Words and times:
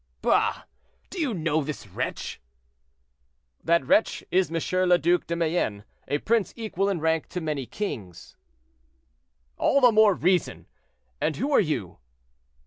"Bah! 0.23 0.63
do 1.11 1.19
you 1.21 1.31
know 1.31 1.61
this 1.63 1.85
wretch?" 1.85 2.41
"That 3.63 3.85
wretch 3.85 4.23
is 4.31 4.49
M. 4.49 4.87
le 4.89 4.97
Duc 4.97 5.27
de 5.27 5.35
Mayenne, 5.35 5.83
a 6.07 6.17
prince 6.17 6.53
equal 6.57 6.89
in 6.89 6.99
rank 6.99 7.27
to 7.29 7.39
many 7.39 7.67
kings." 7.67 8.35
"All 9.57 9.79
the 9.79 9.91
more 9.91 10.15
reason. 10.15 10.65
And 11.21 11.35
who 11.35 11.51
are 11.51 11.59
you?" 11.59 11.99